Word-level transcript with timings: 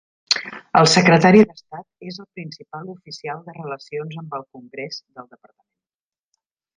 El 0.79 0.87
Secretari 0.93 1.41
d'estat 1.49 2.07
es 2.11 2.15
el 2.23 2.25
principal 2.39 2.89
oficial 2.93 3.43
de 3.49 3.55
relacions 3.59 4.17
amb 4.23 4.33
el 4.39 4.47
congrés 4.57 4.99
del 5.19 5.29
departament. 5.35 5.71